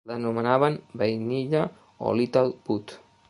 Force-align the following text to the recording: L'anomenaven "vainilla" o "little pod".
L'anomenaven 0.09 0.77
"vainilla" 0.95 1.63
o 1.97 2.11
"little 2.13 2.57
pod". 2.63 2.99